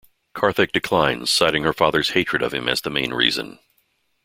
Karthik 0.33 0.71
declines, 0.71 1.29
citing 1.29 1.61
her 1.61 1.73
father's 1.73 2.09
hatred 2.09 2.41
of 2.41 2.55
him 2.55 2.67
as 2.67 2.81
the 2.81 2.89
main 2.89 3.13
reason. 3.13 3.59